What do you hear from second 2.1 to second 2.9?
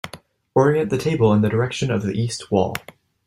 east wall.